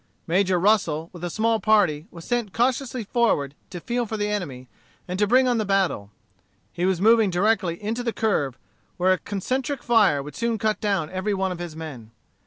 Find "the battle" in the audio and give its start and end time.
5.59-6.09